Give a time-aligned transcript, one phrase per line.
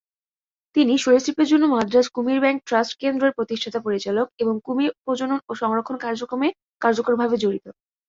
[0.75, 6.47] তিনি 'সরীসৃপের জন্য মাদ্রাজ কুমির ব্যাংক ট্রাস্ট কেন্দ্র'-এর প্রতিষ্ঠাতা-পরিচালক, এবং কুমির প্রজনন ও সংরক্ষণ কার্যক্রমে
[6.81, 7.65] কার্যকরভাবে জড়িত।